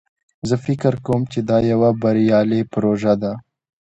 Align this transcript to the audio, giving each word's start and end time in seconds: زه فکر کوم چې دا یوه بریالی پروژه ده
زه 0.49 0.55
فکر 0.65 0.93
کوم 1.05 1.21
چې 1.31 1.39
دا 1.49 1.57
یوه 1.71 1.89
بریالی 2.01 2.61
پروژه 2.71 3.13
ده 3.21 3.33